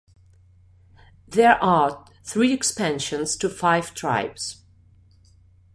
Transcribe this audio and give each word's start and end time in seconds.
There 1.27 1.63
are 1.63 2.07
three 2.23 2.53
expansions 2.53 3.35
to 3.35 3.47
Five 3.47 3.93
Tribes. 3.93 4.63